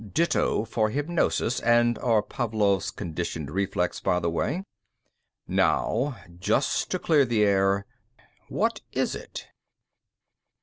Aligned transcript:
Ditto 0.15 0.65
for 0.65 0.89
hypnosis 0.89 1.59
and/or 1.59 2.23
Pavlov's 2.23 2.89
'conditioned 2.89 3.51
reflex', 3.51 3.99
by 3.99 4.17
the 4.19 4.31
way. 4.31 4.63
"Now, 5.47 6.17
just 6.39 6.89
to 6.89 6.97
clear 6.97 7.23
the 7.23 7.43
air, 7.43 7.85
what 8.49 8.81
is 8.91 9.13
it?" 9.13 9.45